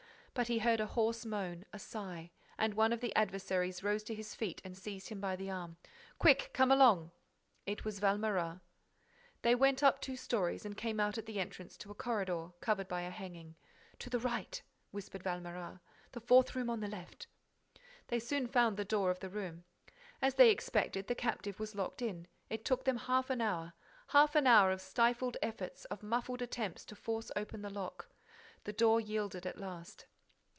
[0.33, 4.15] But he heard a hoarse moan, a sigh; and one of the adversaries rose to
[4.15, 5.75] his feet and seized him by the arm:
[6.19, 7.11] "Quick!—Come along!"
[7.65, 8.61] It was Valméras.
[9.41, 12.87] They went up two storys and came out at the entrance to a corridor, covered
[12.87, 13.55] by a hanging.
[13.99, 15.81] "To the right," whispered Valméras.
[16.13, 17.27] "The fourth room on the left."
[18.07, 19.65] They soon found the door of the room.
[20.21, 22.25] As they expected, the captive was locked in.
[22.49, 23.73] It took them half an hour,
[24.07, 28.07] half an hour of stifled efforts, of muffled attempts, to force open the lock.
[28.63, 30.05] The door yielded at last.